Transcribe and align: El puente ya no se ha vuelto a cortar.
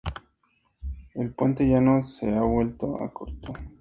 El 1.13 1.29
puente 1.35 1.69
ya 1.69 1.79
no 1.79 2.01
se 2.03 2.33
ha 2.33 2.41
vuelto 2.41 3.03
a 3.03 3.13
cortar. 3.13 3.59